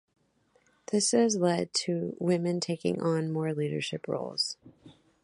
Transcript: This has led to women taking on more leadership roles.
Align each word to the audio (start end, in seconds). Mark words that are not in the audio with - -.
This 0.91 1.11
has 1.11 1.35
led 1.37 1.75
to 1.85 2.17
women 2.19 2.59
taking 2.59 2.99
on 3.03 3.31
more 3.31 3.53
leadership 3.53 4.07
roles. 4.07 4.57